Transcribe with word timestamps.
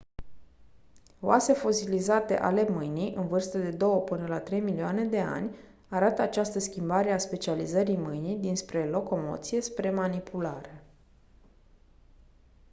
oase 1.21 1.53
fosilizate 1.53 2.39
ale 2.39 2.67
mâinii 2.69 3.13
în 3.15 3.27
vârstă 3.27 3.57
de 3.57 3.69
două 3.71 3.99
până 4.01 4.27
la 4.27 4.39
trei 4.39 4.59
milioane 4.59 5.03
de 5.03 5.19
ani 5.19 5.55
arată 5.89 6.21
această 6.21 6.59
schimbare 6.59 7.11
a 7.11 7.17
specializării 7.17 7.97
mâinii 7.97 8.37
dinspre 8.37 8.85
locomoție 8.89 9.61
spre 9.61 9.91
manipulare 9.91 10.83